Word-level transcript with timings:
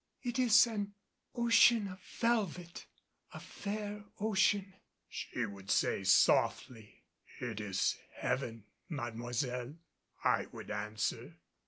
"It 0.23 0.39
is 0.39 0.65
an 0.65 0.95
ocean 1.35 1.87
of 1.87 2.01
velvet, 2.01 2.87
a 3.35 3.39
fair 3.39 4.03
ocean," 4.19 4.73
she 5.07 5.45
would 5.45 5.69
say 5.69 6.03
softly. 6.03 7.03
"It 7.39 7.59
is 7.59 7.99
Heaven, 8.15 8.65
Mademoiselle," 8.89 9.75
I 10.23 10.47
would 10.47 10.71
answer. 10.71 11.37